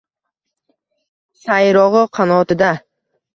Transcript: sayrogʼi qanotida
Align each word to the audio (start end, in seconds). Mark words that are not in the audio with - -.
sayrogʼi 1.41 2.03
qanotida 2.19 2.73